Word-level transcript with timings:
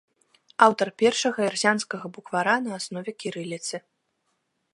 Аўтар 0.67 0.87
першага 1.01 1.39
эрзянскага 1.49 2.05
буквара 2.17 2.55
на 2.65 2.71
аснове 2.79 3.11
кірыліцы. 3.23 3.75